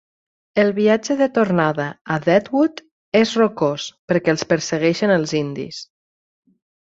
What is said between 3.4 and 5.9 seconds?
rocós, perquè els persegueixen els indis.